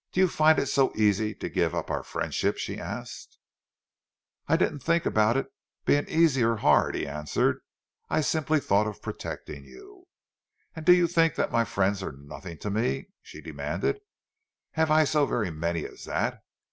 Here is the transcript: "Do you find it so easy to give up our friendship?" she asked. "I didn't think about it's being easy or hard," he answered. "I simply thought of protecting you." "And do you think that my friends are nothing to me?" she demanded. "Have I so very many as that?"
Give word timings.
"Do 0.13 0.19
you 0.19 0.27
find 0.27 0.57
it 0.57 0.65
so 0.65 0.91
easy 0.95 1.35
to 1.35 1.47
give 1.47 1.75
up 1.75 1.91
our 1.91 2.01
friendship?" 2.01 2.57
she 2.57 2.79
asked. 2.79 3.37
"I 4.47 4.57
didn't 4.57 4.79
think 4.79 5.05
about 5.05 5.37
it's 5.37 5.51
being 5.85 6.09
easy 6.09 6.43
or 6.43 6.55
hard," 6.57 6.95
he 6.95 7.05
answered. 7.05 7.59
"I 8.09 8.21
simply 8.21 8.59
thought 8.59 8.87
of 8.87 9.03
protecting 9.03 9.63
you." 9.63 10.07
"And 10.75 10.87
do 10.87 10.93
you 10.93 11.05
think 11.05 11.35
that 11.35 11.51
my 11.51 11.65
friends 11.65 12.01
are 12.01 12.13
nothing 12.13 12.57
to 12.65 12.71
me?" 12.71 13.09
she 13.21 13.41
demanded. 13.41 13.99
"Have 14.71 14.89
I 14.89 15.03
so 15.03 15.27
very 15.27 15.51
many 15.51 15.85
as 15.85 16.05
that?" 16.05 16.41